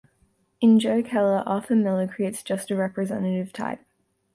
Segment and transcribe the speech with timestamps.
[0.61, 3.85] In Joe Keller, Arthur Miller creates just a representative type.